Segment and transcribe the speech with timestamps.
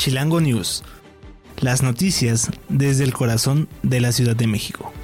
[0.00, 0.82] Chilango News.
[1.60, 4.94] Las noticias desde el corazón de la Ciudad de México.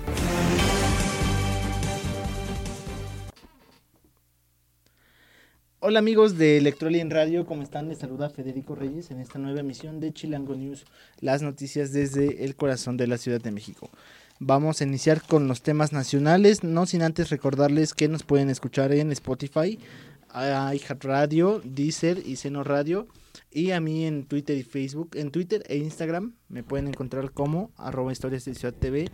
[5.80, 7.90] Hola amigos de Electrolien Radio, ¿cómo están?
[7.90, 10.86] Les saluda Federico Reyes en esta nueva emisión de Chilango News,
[11.20, 13.90] las noticias desde el corazón de la Ciudad de México.
[14.38, 18.92] Vamos a iniciar con los temas nacionales, no sin antes recordarles que nos pueden escuchar
[18.92, 19.78] en Spotify,
[20.32, 23.08] Radio, Deezer y Seno Radio.
[23.50, 27.70] Y a mí en Twitter y Facebook, en Twitter e Instagram me pueden encontrar como
[27.76, 29.10] arroba historias de Ciudad TV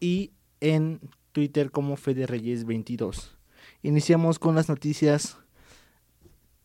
[0.00, 1.00] y en
[1.32, 3.36] Twitter como Fede Reyes 22.
[3.82, 5.38] Iniciamos con las noticias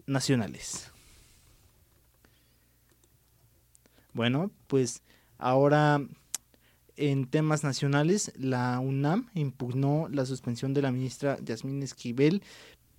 [0.05, 0.92] nacionales.
[4.14, 5.03] Bueno, pues
[5.38, 6.02] ahora
[6.97, 12.42] en temas nacionales, la UNAM impugnó la suspensión de la ministra Yasmín Esquivel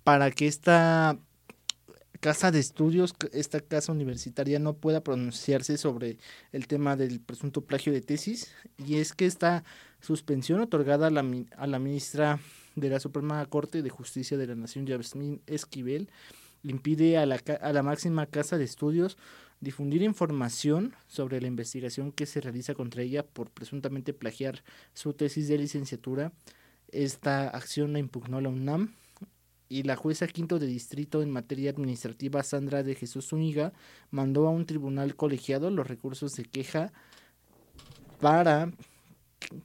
[0.03, 1.17] para que esta
[2.19, 6.17] casa de estudios, esta casa universitaria no pueda pronunciarse sobre
[6.51, 8.51] el tema del presunto plagio de tesis.
[8.77, 9.63] Y es que esta
[10.01, 11.25] suspensión otorgada a la,
[11.57, 12.39] a la ministra
[12.75, 16.09] de la Suprema Corte de Justicia de la Nación, Yasmín Esquivel,
[16.63, 19.17] impide a la, a la máxima casa de estudios
[19.59, 25.47] difundir información sobre la investigación que se realiza contra ella por presuntamente plagiar su tesis
[25.47, 26.31] de licenciatura.
[26.91, 28.93] Esta acción la impugnó la UNAM
[29.69, 33.73] y la jueza quinto de distrito en materia administrativa Sandra de Jesús Zúñiga
[34.11, 36.93] mandó a un tribunal colegiado los recursos de queja
[38.19, 38.71] para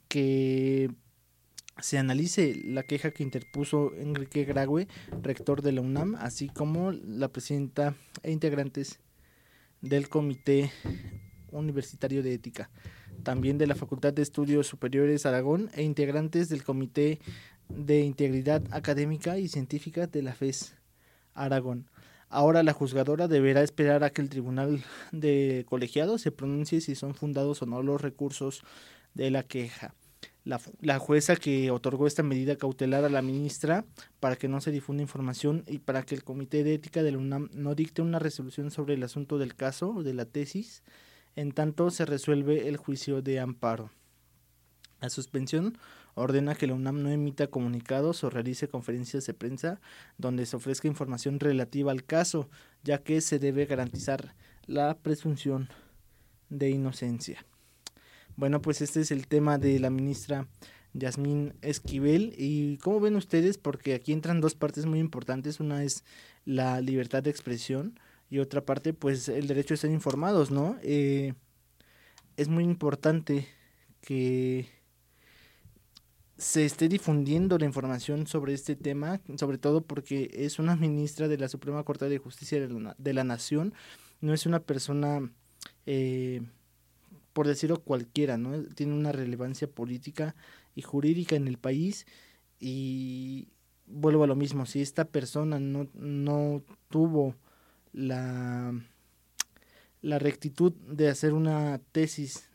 [0.09, 0.91] que
[1.81, 4.89] se analice la queja que interpuso Enrique Grague,
[5.23, 9.01] rector de la UNAM, así como la presidenta e integrantes
[9.81, 10.71] del Comité
[11.51, 12.71] Universitario de Ética,
[13.25, 17.21] también de la Facultad de Estudios Superiores Aragón e integrantes del Comité
[17.69, 20.75] de Integridad Académica y Científica de la FES
[21.35, 21.91] Aragón.
[22.29, 27.15] Ahora la juzgadora deberá esperar a que el tribunal de colegiado se pronuncie si son
[27.15, 28.63] fundados o no los recursos
[29.15, 29.95] de la queja
[30.45, 33.85] la, jueza que otorgó esta medida cautelar a la ministra
[34.19, 37.19] para que no se difunda información y para que el Comité de Ética de la
[37.19, 40.83] UNAM no dicte una resolución sobre el asunto del caso o de la tesis,
[41.37, 43.91] en tanto se resuelve el juicio de amparo.
[45.01, 45.79] La suspensión
[46.15, 49.81] ordena que la UNAM no emita comunicados o realice conferencias de prensa
[50.19, 52.49] donde se ofrezca información relativa al caso,
[52.83, 54.35] ya que se debe garantizar
[54.67, 55.69] la presunción
[56.51, 57.45] de inocencia.
[58.37, 60.47] Bueno, pues este es el tema de la ministra
[60.95, 62.35] Yasmín Esquivel.
[62.37, 65.61] Y cómo ven ustedes, porque aquí entran dos partes muy importantes.
[65.61, 66.05] Una es
[66.45, 67.99] la libertad de expresión
[68.31, 70.77] y otra parte, pues el derecho a estar informados, ¿no?
[70.83, 71.35] Eh,
[72.37, 73.47] es muy importante
[74.01, 74.67] que
[76.43, 81.39] se esté difundiendo la información sobre este tema, sobre todo porque es una ministra de
[81.39, 83.75] la Suprema Corte de Justicia de la, de la Nación,
[84.21, 85.31] no es una persona
[85.87, 86.43] eh,
[87.33, 88.61] por decirlo cualquiera, ¿no?
[88.75, 90.35] Tiene una relevancia política
[90.75, 92.07] y jurídica en el país
[92.59, 93.47] y
[93.87, 97.37] vuelvo a lo mismo, si esta persona no, no tuvo
[97.93, 98.75] la,
[100.01, 102.49] la rectitud de hacer una tesis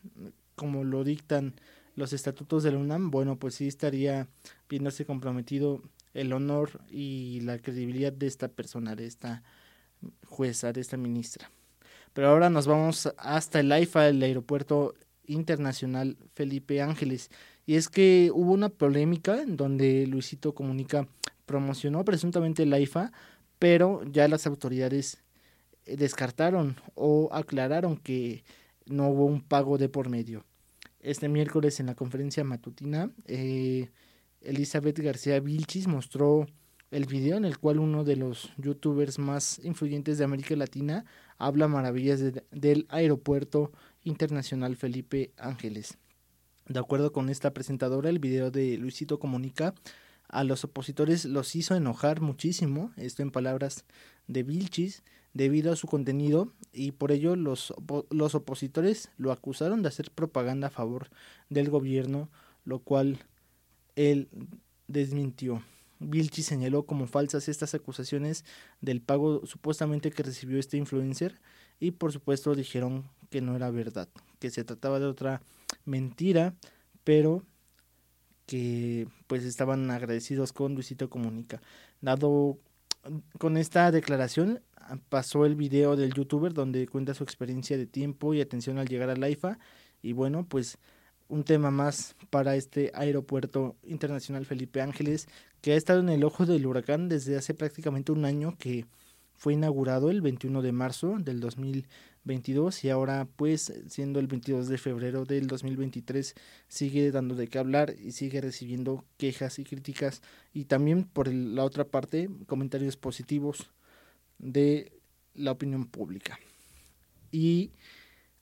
[0.56, 1.54] como lo dictan
[1.98, 4.28] los estatutos de la UNAM, bueno, pues sí estaría
[4.68, 5.82] viéndose comprometido
[6.14, 9.42] el honor y la credibilidad de esta persona, de esta
[10.26, 11.50] jueza, de esta ministra.
[12.12, 14.94] Pero ahora nos vamos hasta el AIFA, el Aeropuerto
[15.26, 17.30] Internacional Felipe Ángeles.
[17.66, 21.08] Y es que hubo una polémica en donde Luisito Comunica
[21.46, 23.10] promocionó presuntamente el AIFA,
[23.58, 25.18] pero ya las autoridades
[25.84, 28.44] descartaron o aclararon que
[28.86, 30.44] no hubo un pago de por medio.
[31.00, 33.88] Este miércoles en la conferencia matutina, eh,
[34.40, 36.46] Elizabeth García Vilchis mostró
[36.90, 41.04] el video en el cual uno de los youtubers más influyentes de América Latina
[41.36, 43.72] habla maravillas del aeropuerto
[44.02, 45.98] internacional Felipe Ángeles.
[46.66, 49.74] De acuerdo con esta presentadora, el video de Luisito Comunica
[50.28, 53.84] a los opositores los hizo enojar muchísimo, esto en palabras
[54.28, 55.02] de Vilchis,
[55.34, 57.74] debido a su contenido y por ello los,
[58.10, 61.08] los opositores lo acusaron de hacer propaganda a favor
[61.48, 62.30] del gobierno,
[62.64, 63.18] lo cual
[63.96, 64.28] él
[64.86, 65.62] desmintió.
[66.00, 68.44] Vilchi señaló como falsas estas acusaciones
[68.80, 71.40] del pago supuestamente que recibió este influencer
[71.80, 74.08] y por supuesto dijeron que no era verdad,
[74.38, 75.42] que se trataba de otra
[75.84, 76.54] mentira,
[77.04, 77.42] pero
[78.46, 81.60] que pues estaban agradecidos con Luisito Comunica.
[82.00, 82.58] Dado
[83.38, 84.62] con esta declaración
[85.08, 89.10] pasó el video del youtuber donde cuenta su experiencia de tiempo y atención al llegar
[89.10, 89.58] a IFA
[90.02, 90.78] y bueno pues
[91.28, 95.28] un tema más para este aeropuerto internacional Felipe Ángeles,
[95.60, 98.86] que ha estado en el ojo del huracán desde hace prácticamente un año que
[99.34, 101.40] fue inaugurado el 21 de marzo del
[102.24, 106.34] 2022 y ahora pues siendo el 22 de febrero del 2023
[106.68, 110.22] sigue dando de qué hablar y sigue recibiendo quejas y críticas
[110.52, 113.70] y también por la otra parte comentarios positivos
[114.38, 114.92] de
[115.34, 116.38] la opinión pública.
[117.30, 117.72] Y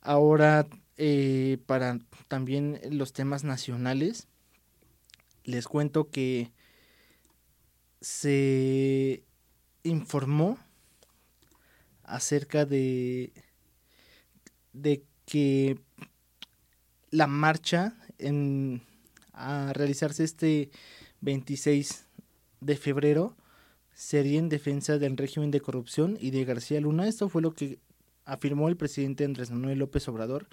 [0.01, 0.67] ahora
[0.99, 4.29] eh, para también los temas nacionales,
[5.45, 6.53] les cuento que
[8.01, 9.23] se
[9.83, 10.59] informó
[12.03, 13.33] acerca de,
[14.77, 15.79] de que
[17.11, 18.83] la marcha en,
[19.33, 20.71] a realizarse este
[21.21, 22.07] 26
[22.61, 23.37] de febrero
[23.95, 27.09] sería en defensa del régimen de corrupción y de García Luna.
[27.09, 27.79] Esto fue lo que
[28.25, 30.49] afirmó el presidente Andrés Manuel López Obrador.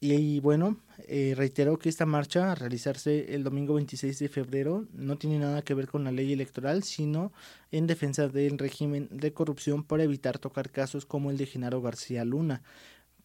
[0.00, 0.78] Y, bueno,
[1.08, 5.62] eh, reiteró que esta marcha a realizarse el domingo 26 de febrero no tiene nada
[5.62, 7.32] que ver con la ley electoral, sino
[7.72, 12.24] en defensa del régimen de corrupción para evitar tocar casos como el de Genaro García
[12.24, 12.62] Luna.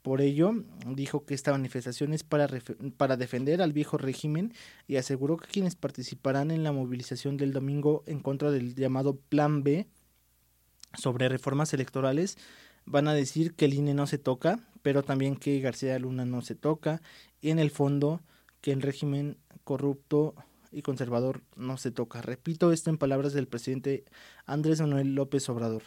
[0.04, 0.52] Por ello,
[0.86, 2.48] dijo que esta manifestación es para,
[2.98, 4.54] para defender al viejo régimen
[4.86, 9.64] y aseguró que quienes participarán en la movilización del domingo en contra del llamado Plan
[9.64, 9.88] B
[10.94, 12.38] sobre reformas electorales
[12.86, 16.42] van a decir que el INE no se toca, pero también que García Luna no
[16.42, 17.02] se toca,
[17.40, 18.22] y en el fondo
[18.60, 20.36] que el régimen corrupto
[20.72, 22.22] y conservador no se toca.
[22.22, 24.04] Repito esto en palabras del presidente
[24.46, 25.84] Andrés Manuel López Obrador.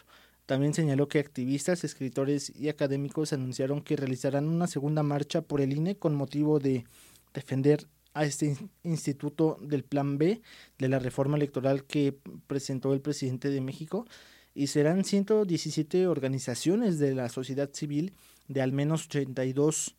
[0.47, 5.73] También señaló que activistas, escritores y académicos anunciaron que realizarán una segunda marcha por el
[5.73, 6.85] INE con motivo de
[7.35, 10.41] defender a este instituto del Plan B
[10.79, 12.17] de la reforma electoral que
[12.47, 14.07] presentó el presidente de México
[14.55, 18.15] y serán 117 organizaciones de la sociedad civil
[18.49, 19.97] de al menos 82,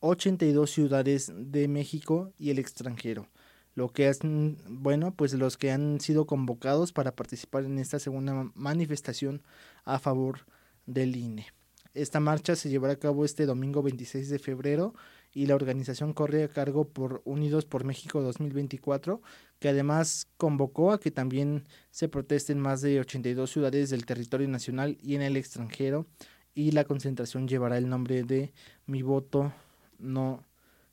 [0.00, 3.28] 82 ciudades de México y el extranjero.
[3.74, 8.50] Lo que es, bueno, pues los que han sido convocados para participar en esta segunda
[8.54, 9.42] manifestación
[9.84, 10.40] a favor
[10.86, 11.46] del INE.
[11.94, 14.94] Esta marcha se llevará a cabo este domingo 26 de febrero
[15.32, 19.22] y la organización corre a cargo por Unidos por México 2024,
[19.60, 24.98] que además convocó a que también se protesten más de 82 ciudades del territorio nacional
[25.02, 26.06] y en el extranjero
[26.52, 28.52] y la concentración llevará el nombre de
[28.86, 29.52] Mi voto
[29.98, 30.44] no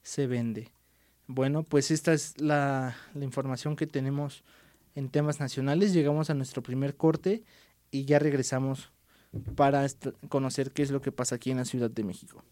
[0.03, 0.71] se vende.
[1.33, 4.43] Bueno, pues esta es la, información que tenemos
[4.95, 5.93] en temas nacionales.
[5.93, 7.45] Llegamos a nuestro primer corte
[7.89, 8.91] y ya regresamos
[9.55, 9.87] para
[10.27, 12.43] conocer qué es lo que pasa aquí en la Ciudad de México.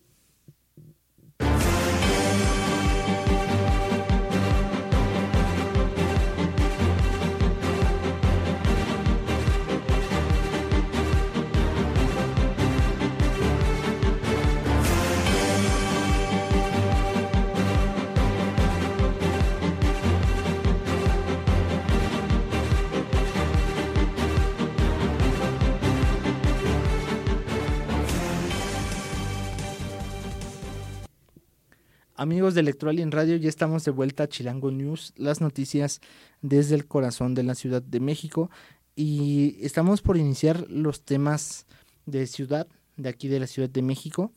[32.20, 36.02] Amigos de Electoral en Radio, ya estamos de vuelta a Chilango News, las noticias
[36.42, 38.52] desde el corazón de la Ciudad de México
[38.94, 41.66] y estamos por iniciar los temas
[42.06, 42.68] de ciudad,
[42.98, 44.34] de aquí de la Ciudad de México.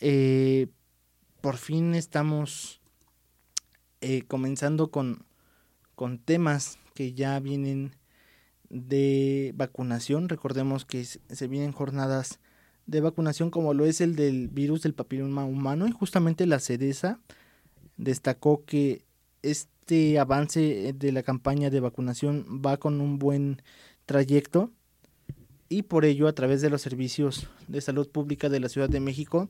[0.00, 0.68] Eh,
[1.42, 2.80] por fin estamos
[4.00, 5.26] eh, comenzando con,
[5.94, 7.94] con temas que ya vienen
[8.70, 10.30] de vacunación.
[10.30, 12.40] Recordemos que se vienen jornadas
[12.86, 17.20] de vacunación como lo es el del virus del papiloma humano y justamente la CEDESA
[17.96, 19.04] destacó que
[19.42, 23.62] este avance de la campaña de vacunación va con un buen
[24.06, 24.70] trayecto
[25.68, 29.00] y por ello a través de los servicios de salud pública de la Ciudad de
[29.00, 29.48] México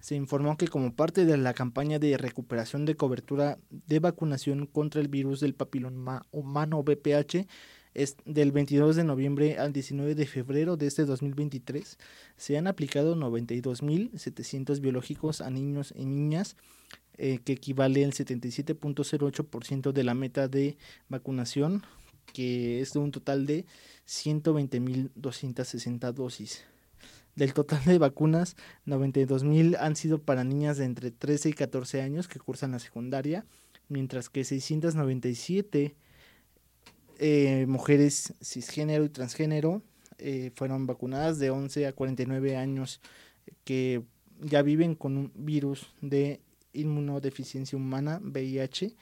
[0.00, 5.00] se informó que como parte de la campaña de recuperación de cobertura de vacunación contra
[5.00, 7.46] el virus del papiloma humano BPH
[7.94, 11.98] es del 22 de noviembre al 19 de febrero de este 2023
[12.36, 16.56] se han aplicado 92.700 biológicos a niños y niñas,
[17.18, 20.76] eh, que equivale al 77.08% de la meta de
[21.08, 21.82] vacunación,
[22.32, 23.66] que es de un total de
[24.06, 26.64] 120.260 dosis.
[27.34, 28.56] Del total de vacunas,
[28.86, 33.44] 92.000 han sido para niñas de entre 13 y 14 años que cursan la secundaria,
[33.88, 35.96] mientras que 697
[37.22, 39.82] eh, mujeres cisgénero y transgénero
[40.16, 43.02] eh, fueron vacunadas de 11 a 49 años
[43.64, 44.02] que
[44.40, 46.40] ya viven con un virus de
[46.72, 48.96] inmunodeficiencia humana, VIH,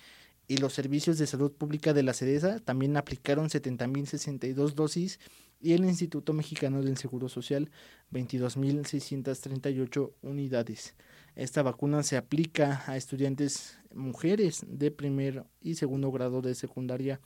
[0.49, 5.21] y los servicios de salud pública de la CEDESA también aplicaron 70.062 dosis
[5.61, 7.71] y el Instituto Mexicano del Seguro Social
[8.11, 10.97] 22.638 unidades.
[11.37, 17.21] Esta vacuna se aplica a estudiantes mujeres de primer y segundo grado de secundaria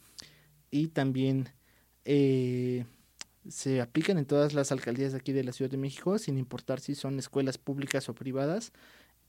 [0.72, 1.50] y también
[2.04, 2.86] eh,
[3.48, 6.80] se aplican en todas las alcaldías de aquí de la Ciudad de México, sin importar
[6.80, 8.72] si son escuelas públicas o privadas.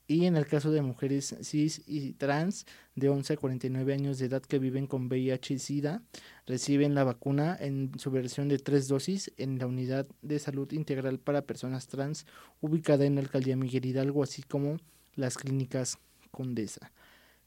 [0.06, 4.26] Y en el caso de mujeres cis y trans de 11 a 49 años de
[4.26, 6.02] edad que viven con VIH y SIDA,
[6.46, 11.18] reciben la vacuna en su versión de tres dosis en la unidad de salud integral
[11.18, 12.26] para personas trans
[12.60, 14.78] ubicada en la alcaldía Miguel Hidalgo, así como
[15.14, 15.98] las clínicas
[16.30, 16.90] Condesa.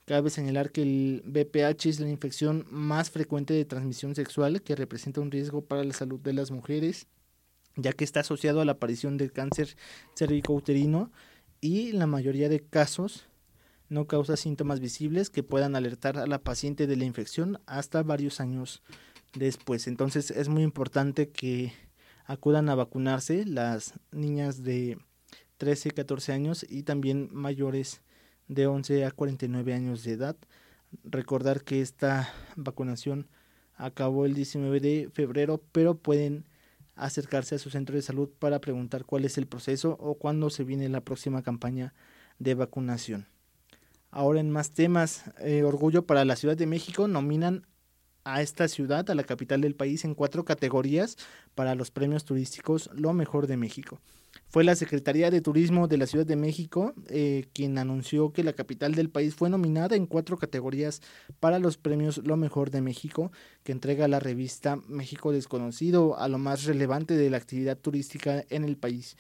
[0.08, 5.20] Cabe señalar que el BPH es la infección más frecuente de transmisión sexual que representa
[5.20, 7.08] un riesgo para la salud de las mujeres,
[7.76, 9.76] ya que está asociado a la aparición del cáncer
[10.16, 11.12] cervicouterino
[11.60, 13.28] y en la mayoría de casos
[13.90, 18.40] no causa síntomas visibles que puedan alertar a la paciente de la infección hasta varios
[18.40, 18.84] años
[19.34, 19.88] después.
[19.88, 21.74] Entonces es muy importante que
[22.24, 25.00] acudan a vacunarse las niñas de
[25.58, 28.00] 13, 14 años y también mayores
[28.48, 30.36] de 11 a 49 años de edad.
[31.04, 33.28] Recordar que esta vacunación
[33.76, 36.46] acabó el 19 de febrero, pero pueden
[36.96, 40.64] acercarse a su centro de salud para preguntar cuál es el proceso o cuándo se
[40.64, 41.94] viene la próxima campaña
[42.40, 43.28] de vacunación.
[44.10, 47.68] Ahora en más temas, eh, Orgullo para la Ciudad de México nominan
[48.34, 51.18] a esta ciudad, a la capital del país, en cuatro categorías
[51.56, 54.00] para los premios turísticos Lo Mejor de México.
[54.50, 58.54] Fue la Secretaría de Turismo de la Ciudad de México eh, quien anunció que la
[58.54, 61.02] capital del país fue nominada en cuatro categorías
[61.40, 63.32] para los premios Lo Mejor de México,
[63.64, 68.64] que entrega la revista México Desconocido a lo más relevante de la actividad turística en
[68.64, 69.18] el país.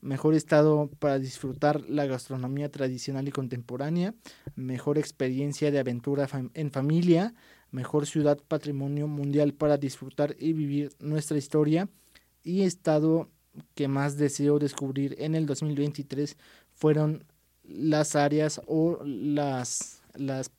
[0.00, 4.14] Mejor estado para disfrutar la gastronomía tradicional y contemporánea,
[4.54, 7.34] mejor experiencia de aventura en familia,
[7.76, 11.90] mejor ciudad patrimonio mundial para disfrutar y vivir nuestra historia
[12.42, 13.28] y estado
[13.74, 16.38] que más deseo descubrir en el 2023
[16.74, 17.24] fueron
[17.64, 20.50] las áreas o las, las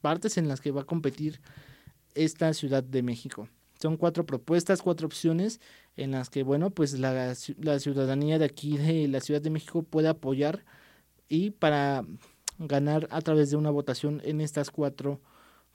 [0.00, 1.40] partes en las que va a competir
[2.16, 3.48] esta Ciudad de México.
[3.80, 5.60] Son cuatro propuestas, cuatro opciones
[5.96, 9.84] en las que, bueno, pues la, la ciudadanía de aquí de la Ciudad de México
[9.84, 10.64] puede apoyar
[11.28, 12.04] y para
[12.58, 15.20] ganar a través de una votación en estas cuatro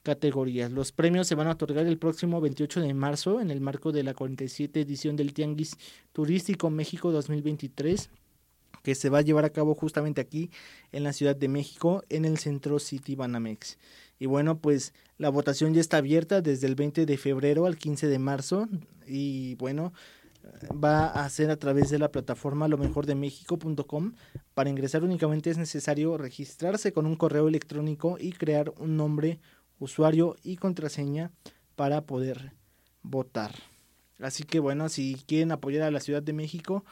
[0.03, 0.71] categorías.
[0.71, 4.03] Los premios se van a otorgar el próximo 28 de marzo en el marco de
[4.03, 5.77] la 47 edición del Tianguis
[6.11, 8.09] Turístico México 2023
[8.83, 10.49] que se va a llevar a cabo justamente aquí
[10.91, 13.77] en la Ciudad de México en el Centro City Banamex.
[14.19, 18.07] Y bueno, pues la votación ya está abierta desde el 20 de febrero al 15
[18.07, 18.67] de marzo
[19.07, 19.93] y bueno,
[20.71, 23.05] va a ser a través de la plataforma lo mejor.
[24.53, 29.39] Para ingresar únicamente es necesario registrarse con un correo electrónico y crear un nombre
[29.81, 31.31] usuario y contraseña
[31.75, 32.53] para poder
[33.01, 33.51] votar.
[34.19, 36.85] Así que bueno, si quieren apoyar a la Ciudad de México,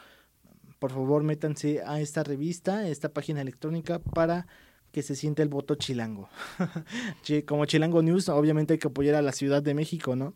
[0.78, 4.46] por favor métanse a esta revista, a esta página electrónica para
[4.90, 6.28] que se sienta el voto chilango.
[7.46, 10.34] Como Chilango News, obviamente hay que apoyar a la Ciudad de México, ¿no?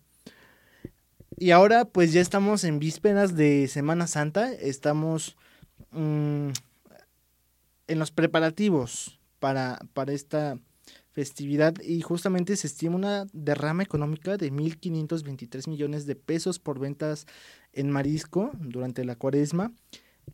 [1.37, 5.37] Y ahora pues ya estamos en vísperas de Semana Santa, estamos
[5.91, 6.51] mm,
[7.89, 10.61] en los preparativos para, para esta
[11.15, 17.27] festividad y justamente se estima una derrama económica de 1.523 millones de pesos por ventas
[17.73, 19.73] en marisco durante la cuaresma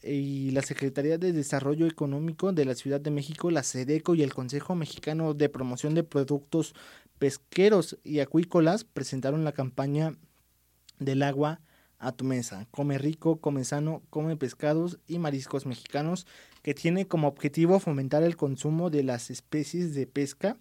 [0.03, 4.33] y la Secretaría de Desarrollo Económico de la Ciudad de México, la SEDECO y el
[4.33, 6.75] Consejo Mexicano de Promoción de Productos
[7.19, 10.15] Pesqueros y Acuícolas presentaron la campaña
[10.99, 11.61] del agua
[11.99, 12.67] a tu mesa.
[12.71, 16.27] Come rico, come sano, come pescados y mariscos mexicanos,
[16.63, 20.57] que tiene como objetivo fomentar el consumo de las especies de pesca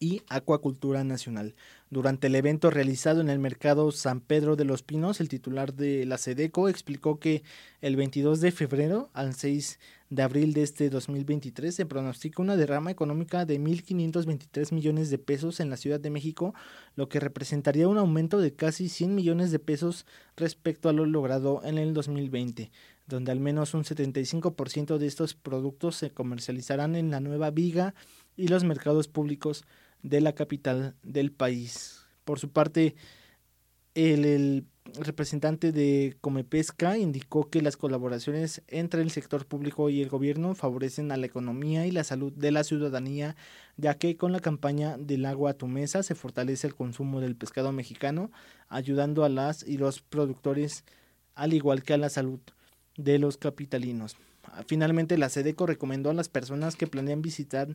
[0.00, 1.54] y Acuacultura Nacional.
[1.90, 6.06] Durante el evento realizado en el mercado San Pedro de los Pinos, el titular de
[6.06, 7.42] la SEDECO explicó que
[7.82, 9.78] el 22 de febrero al 6
[10.08, 15.60] de abril de este 2023 se pronostica una derrama económica de 1.523 millones de pesos
[15.60, 16.54] en la Ciudad de México,
[16.96, 21.60] lo que representaría un aumento de casi 100 millones de pesos respecto a lo logrado
[21.62, 22.72] en el 2020
[23.10, 27.92] donde al menos un 75% de estos productos se comercializarán en la nueva viga
[28.36, 29.64] y los mercados públicos
[30.02, 32.06] de la capital del país.
[32.24, 32.94] Por su parte,
[33.94, 34.66] el,
[34.98, 41.12] representante de Comepesca indicó que las colaboraciones entre el sector público y el gobierno favorecen
[41.12, 43.36] a la economía y la salud de la ciudadanía,
[43.76, 47.36] ya que con la campaña del agua a tu mesa se fortalece el consumo del
[47.36, 48.30] pescado mexicano,
[48.68, 50.84] ayudando a las y los productores,
[51.34, 52.40] al igual que a la salud
[52.96, 54.16] de los capitalinos.
[54.66, 57.68] Finalmente, la SEDECO recomendó a las personas que planean visitar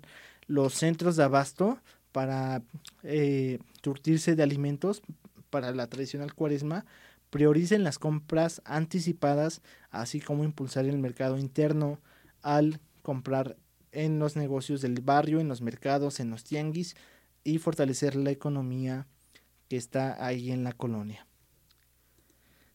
[0.47, 1.79] los centros de abasto
[2.15, 2.63] para
[3.03, 5.01] eh, surtirse de alimentos
[5.49, 6.85] para la tradicional cuaresma,
[7.29, 11.99] prioricen las compras anticipadas, así como impulsar el mercado interno
[12.41, 13.57] al comprar
[13.91, 16.95] en los negocios del barrio, en los mercados, en los tianguis
[17.43, 19.07] y fortalecer la economía
[19.67, 21.27] que está ahí en la colonia.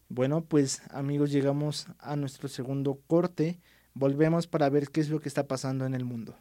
[0.07, 3.59] Bueno, pues amigos, llegamos a nuestro segundo corte.
[3.95, 6.35] Volvemos para ver qué es lo que está pasando en el mundo.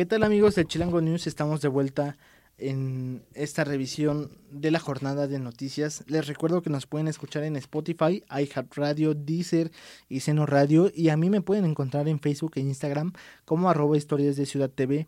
[0.00, 1.26] ¿Qué tal amigos de Chilango News?
[1.26, 2.16] Estamos de vuelta
[2.56, 6.04] en esta revisión de la jornada de noticias.
[6.06, 9.70] Les recuerdo que nos pueden escuchar en Spotify, iHeartRadio, Deezer
[10.08, 10.90] y Seno Radio.
[10.94, 13.12] Y a mí me pueden encontrar en Facebook e Instagram
[13.44, 15.06] como arroba historias de Ciudad TV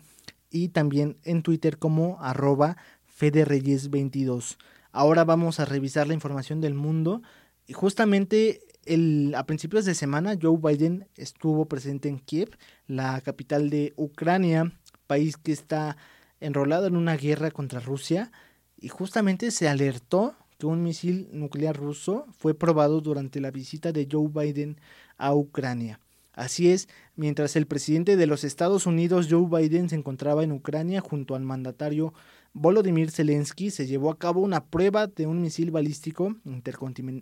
[0.51, 2.77] y también en Twitter como arroba
[3.19, 4.59] Federeyes22.
[4.91, 7.23] Ahora vamos a revisar la información del mundo.
[7.67, 13.71] Y justamente el, a principios de semana Joe Biden estuvo presente en Kiev, la capital
[13.71, 14.73] de Ucrania,
[15.07, 15.97] país que está
[16.41, 18.33] enrolado en una guerra contra Rusia
[18.77, 24.09] y justamente se alertó que un misil nuclear ruso fue probado durante la visita de
[24.11, 24.79] Joe Biden
[25.17, 26.01] a Ucrania.
[26.35, 31.01] Así es, mientras el presidente de los Estados Unidos, Joe Biden, se encontraba en Ucrania
[31.01, 32.15] junto al mandatario
[32.55, 36.37] Volodymyr Zelensky, se llevó a cabo una prueba de un misil balístico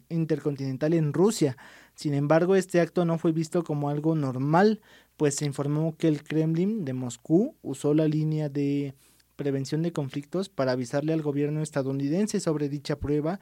[0.09, 1.57] intercontinental en Rusia.
[1.95, 4.81] Sin embargo, este acto no fue visto como algo normal,
[5.21, 8.95] pues se informó que el Kremlin de Moscú usó la línea de
[9.37, 13.39] prevención de conflictos para avisarle al gobierno estadounidense sobre dicha prueba,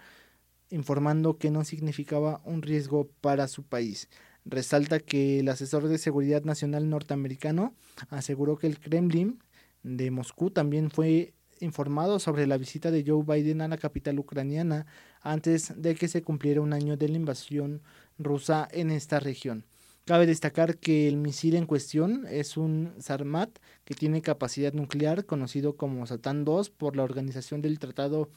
[0.70, 4.08] informando que no significaba un riesgo para su país.
[4.44, 7.74] Resalta que el asesor de seguridad nacional norteamericano
[8.10, 9.38] aseguró que el Kremlin
[9.84, 14.86] de Moscú también fue informado sobre la visita de Joe Biden a la capital ucraniana
[15.20, 17.82] antes de que se cumpliera un año de la invasión
[18.18, 19.64] rusa en esta región.
[20.08, 23.50] Cabe destacar que el misil en cuestión es un Sarmat
[23.84, 28.30] que tiene capacidad nuclear conocido como Satán 2 por la Organización del Tratado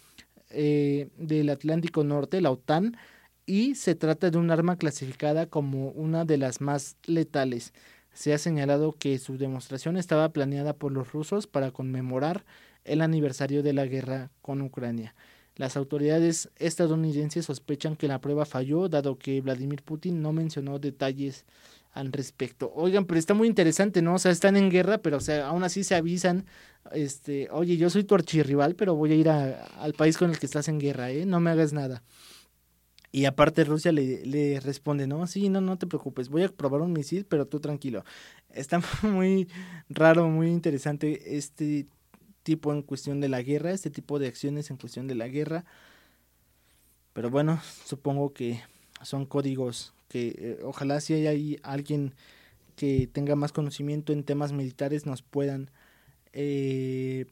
[0.49, 2.97] eh, del Atlántico Norte, la OTAN,
[3.45, 7.71] y se trata de un arma clasificada como una de las más letales.
[8.11, 12.43] Se ha señalado que su demostración estaba planeada por los rusos para conmemorar
[12.83, 15.15] el aniversario de la guerra con Ucrania.
[15.55, 21.45] Las autoridades estadounidenses sospechan que la prueba falló, dado que Vladimir Putin no mencionó detalles
[21.91, 22.71] al respecto.
[22.73, 24.15] Oigan, pero está muy interesante, ¿no?
[24.15, 26.45] O sea, están en guerra, pero o sea, aún así se avisan,
[26.93, 30.45] este, oye, yo soy tu archirrival, pero voy a ir al país con el que
[30.45, 31.25] estás en guerra, ¿eh?
[31.25, 32.01] No me hagas nada.
[33.11, 36.79] Y aparte Rusia le, le responde, no, sí, no, no te preocupes, voy a probar
[36.79, 38.05] un misil, pero tú tranquilo.
[38.49, 39.49] Está muy
[39.89, 41.87] raro, muy interesante este
[42.43, 45.65] tipo en cuestión de la guerra, este tipo de acciones en cuestión de la guerra.
[47.13, 48.61] Pero bueno, supongo que
[49.01, 52.13] son códigos que eh, ojalá si hay alguien
[52.75, 55.69] que tenga más conocimiento en temas militares nos puedan
[56.33, 57.27] eh,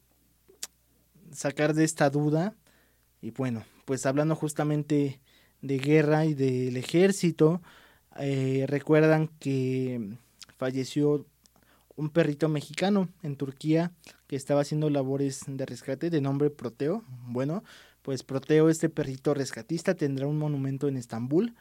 [1.32, 2.54] sacar de esta duda.
[3.20, 5.20] Y bueno, pues hablando justamente
[5.60, 7.60] de guerra y del ejército,
[8.18, 10.16] eh, recuerdan que
[10.56, 11.26] falleció
[12.00, 13.92] un perrito mexicano en Turquía
[14.26, 17.04] que estaba haciendo labores de rescate de nombre Proteo.
[17.26, 17.62] Bueno,
[18.00, 21.54] pues Proteo, este perrito rescatista, tendrá un monumento en Estambul.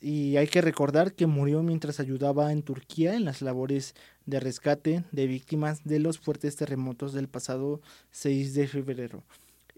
[0.00, 3.94] Y hay que recordar que murió mientras ayudaba en Turquía en las labores
[4.24, 9.22] de rescate de víctimas de los fuertes terremotos del pasado 6 de febrero.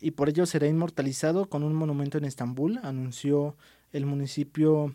[0.00, 3.56] Y por ello será inmortalizado con un monumento en Estambul, anunció
[3.90, 4.94] el municipio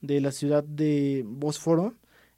[0.00, 1.94] de la ciudad de Bósforo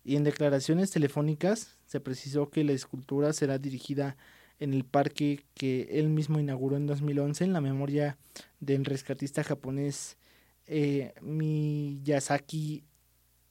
[0.06, 4.16] y en declaraciones telefónicas se precisó que la escultura será dirigida
[4.60, 8.16] en el parque que él mismo inauguró en 2011 en la memoria
[8.60, 10.16] del rescatista japonés
[10.68, 12.84] eh, Miyazaki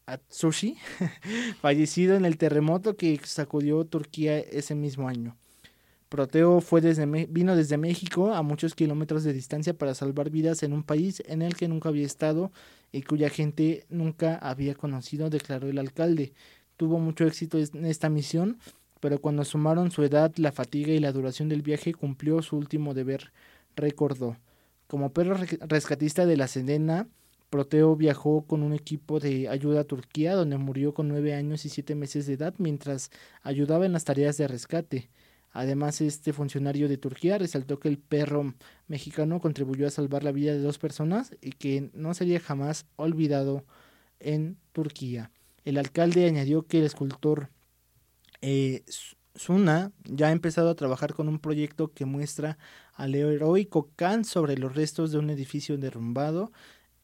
[0.05, 0.77] Atsushi,
[1.61, 5.35] fallecido en el terremoto que sacudió Turquía ese mismo año.
[6.09, 6.63] Proteo
[7.29, 11.41] vino desde México a muchos kilómetros de distancia para salvar vidas en un país en
[11.41, 12.51] el que nunca había estado
[12.91, 16.33] y cuya gente nunca había conocido, declaró el alcalde.
[16.77, 18.59] Tuvo mucho éxito en esta misión,
[18.99, 22.93] pero cuando sumaron su edad, la fatiga y la duración del viaje, cumplió su último
[22.93, 23.31] deber,
[23.75, 24.37] recordó.
[24.87, 27.07] Como perro rescatista de la Sedena,
[27.49, 31.69] Proteo viajó con un equipo de ayuda a Turquía, donde murió con nueve años y
[31.69, 35.09] siete meses de edad mientras ayudaba en las tareas de rescate.
[35.55, 38.53] Además, este funcionario de Turquía resaltó que el perro
[38.89, 43.63] mexicano contribuyó a salvar la vida de dos personas y que no sería jamás olvidado
[44.19, 45.31] en Turquía.
[45.63, 47.51] El alcalde añadió que el escultor
[48.41, 48.83] eh,
[49.37, 52.57] Zuna ya ha empezado a trabajar con un proyecto que muestra
[52.93, 56.51] al heroico Khan sobre los restos de un edificio derrumbado.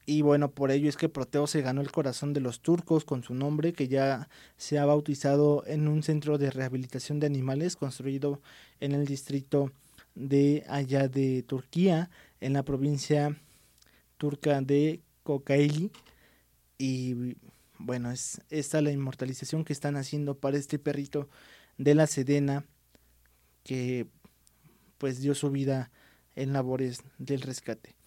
[0.06, 3.24] Y bueno, por ello es que Proteo se ganó el corazón de los turcos con
[3.24, 8.42] su nombre, que ya se ha bautizado en un centro de rehabilitación de animales construido
[8.80, 9.72] en el distrito
[10.16, 12.10] de allá de Turquía,
[12.40, 13.38] en la provincia
[14.18, 15.92] turca de Kocaeli.
[16.78, 17.36] Y
[17.78, 21.30] bueno, es esta la inmortalización que están haciendo para este perrito
[21.78, 22.66] de la Sedena
[23.64, 24.08] que
[24.98, 25.92] pues dio su vida
[26.36, 28.01] en labores del rescate.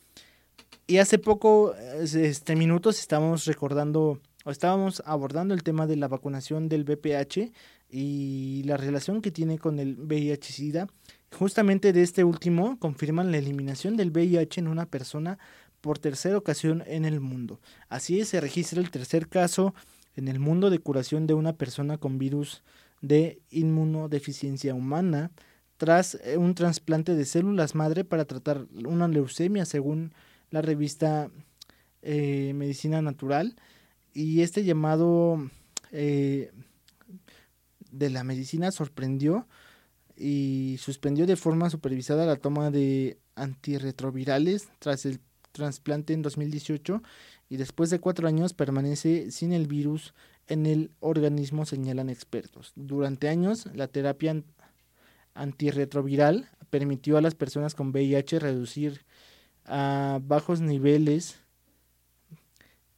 [0.86, 6.68] Y hace poco, este minutos, estábamos recordando o estábamos abordando el tema de la vacunación
[6.68, 7.50] del VPH
[7.88, 10.86] y la relación que tiene con el VIH-Sida.
[11.32, 15.38] Justamente de este último confirman la eliminación del VIH en una persona
[15.80, 17.60] por tercera ocasión en el mundo.
[17.88, 19.74] Así es, se registra el tercer caso
[20.16, 22.62] en el mundo de curación de una persona con virus
[23.00, 25.30] de inmunodeficiencia humana
[25.76, 30.14] tras eh, un trasplante de células madre para tratar una leucemia según
[30.54, 31.30] la revista
[32.02, 33.56] eh, Medicina Natural
[34.12, 35.50] y este llamado
[35.90, 36.52] eh,
[37.90, 39.48] de la medicina sorprendió
[40.16, 45.18] y suspendió de forma supervisada la toma de antirretrovirales tras el
[45.50, 47.02] trasplante en 2018
[47.48, 50.14] y después de cuatro años permanece sin el virus
[50.46, 52.70] en el organismo, señalan expertos.
[52.76, 54.40] Durante años, la terapia
[55.34, 59.04] antirretroviral permitió a las personas con VIH reducir
[59.64, 61.38] a bajos niveles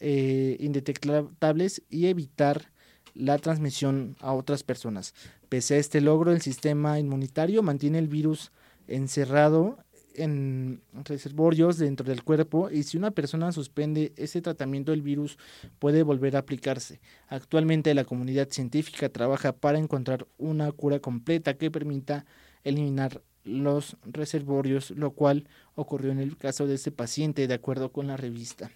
[0.00, 2.70] eh, indetectables y evitar
[3.14, 5.14] la transmisión a otras personas.
[5.48, 8.52] Pese a este logro, el sistema inmunitario mantiene el virus
[8.88, 9.78] encerrado
[10.14, 15.38] en reservorios dentro del cuerpo y si una persona suspende ese tratamiento el virus
[15.78, 17.00] puede volver a aplicarse.
[17.28, 22.24] Actualmente la comunidad científica trabaja para encontrar una cura completa que permita
[22.64, 28.06] eliminar los reservorios, lo cual ocurrió en el caso de este paciente de acuerdo con
[28.06, 28.70] la revista.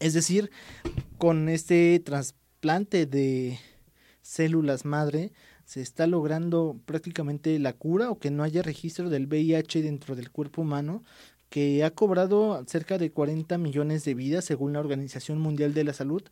[0.00, 0.50] Es decir,
[1.18, 3.58] con este trasplante de
[4.22, 5.32] células madre
[5.64, 10.30] se está logrando prácticamente la cura o que no haya registro del VIH dentro del
[10.30, 11.02] cuerpo humano,
[11.50, 15.92] que ha cobrado cerca de 40 millones de vidas según la Organización Mundial de la
[15.92, 16.22] Salud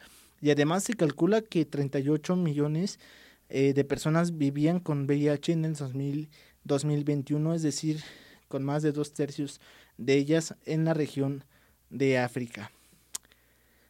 [0.40, 2.98] y además se calcula que 38 millones
[3.48, 5.76] eh, de personas vivían con VIH en el
[6.66, 8.02] 2021, es decir,
[8.48, 9.60] con más de dos tercios
[9.96, 11.44] de ellas en la región
[11.90, 12.70] de África.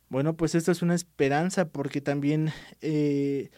[0.08, 3.50] Bueno, pues esto es una esperanza porque también eh,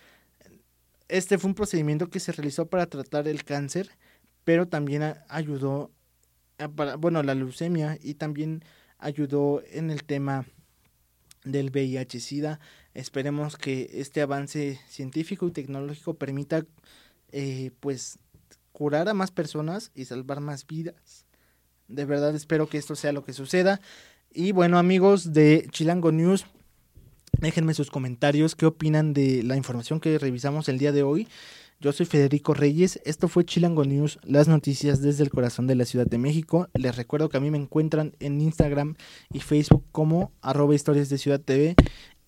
[1.09, 3.91] este fue un procedimiento que se realizó para tratar el cáncer,
[4.45, 5.91] pero también ayudó,
[6.75, 8.63] para, bueno, la leucemia y también
[8.99, 10.47] ayudó en el tema
[11.45, 12.61] del VIH-Sida.
[12.95, 16.65] Esperemos que este avance científico y tecnológico permita,
[17.33, 18.19] eh, pues,
[18.79, 21.27] curar a más personas y salvar más vidas.
[21.89, 23.81] De verdad espero que esto sea lo que suceda.
[24.33, 26.47] Y bueno, amigos de Chilango News,
[27.41, 31.29] Déjenme sus comentarios, qué opinan de la información que revisamos el día de hoy.
[31.79, 35.85] Yo soy Federico Reyes, esto fue Chilango News, las noticias desde el corazón de la
[35.85, 36.69] Ciudad de México.
[36.75, 38.97] Les recuerdo que a mí me encuentran en Instagram
[39.33, 41.77] y Facebook como arroba historias de Ciudad TV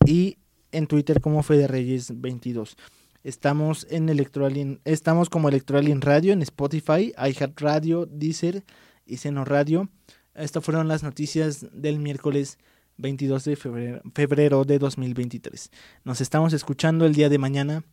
[0.06, 0.36] y
[0.70, 2.76] en Twitter como Fede Reyes 22.
[3.22, 8.64] Estamos en Electroalien, estamos como Electroalien Radio en Spotify, iHeartRadio, Deezer
[9.04, 9.90] y Seno Radio.
[10.34, 12.58] Estas fueron las noticias del miércoles
[12.96, 15.70] 22 de febrero, febrero de 2023.
[16.04, 17.84] Nos estamos escuchando el día de mañana.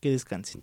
[0.00, 0.62] Que descansen.